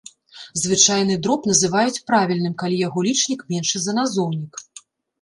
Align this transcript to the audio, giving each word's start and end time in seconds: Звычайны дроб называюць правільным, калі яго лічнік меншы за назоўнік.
Звычайны 0.61 1.17
дроб 1.27 1.41
называюць 1.51 2.01
правільным, 2.09 2.57
калі 2.65 2.83
яго 2.87 3.07
лічнік 3.11 3.49
меншы 3.55 3.77
за 3.89 3.99
назоўнік. 4.03 4.53